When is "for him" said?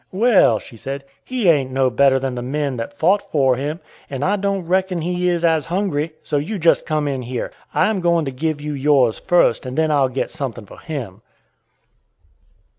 3.29-3.79, 10.65-11.21